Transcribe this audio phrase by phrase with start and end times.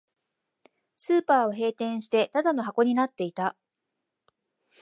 [0.97, 3.55] スーパーは閉店して、ただの箱になっていた